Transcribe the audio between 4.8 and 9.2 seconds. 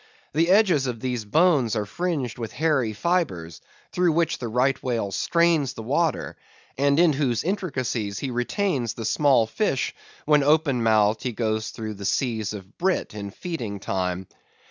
Whale strains the water, and in whose intricacies he retains the